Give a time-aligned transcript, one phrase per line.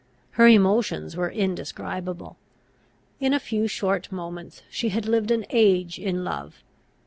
[0.31, 2.35] Her emotions were indescribable.
[3.19, 6.63] In a few short moments she had lived an age in love.